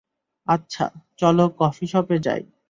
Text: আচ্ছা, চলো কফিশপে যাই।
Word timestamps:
আচ্ছা, 0.47 0.85
চলো 1.17 1.45
কফিশপে 1.59 2.15
যাই। 2.19 2.41